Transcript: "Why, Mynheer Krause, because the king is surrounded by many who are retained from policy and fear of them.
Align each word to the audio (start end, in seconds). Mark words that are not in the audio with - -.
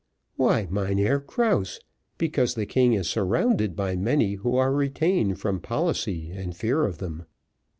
"Why, 0.35 0.67
Mynheer 0.71 1.19
Krause, 1.19 1.79
because 2.17 2.55
the 2.55 2.65
king 2.65 2.93
is 2.93 3.07
surrounded 3.07 3.75
by 3.75 3.95
many 3.95 4.33
who 4.33 4.55
are 4.55 4.73
retained 4.73 5.39
from 5.39 5.59
policy 5.59 6.31
and 6.31 6.57
fear 6.57 6.85
of 6.87 6.97
them. 6.97 7.27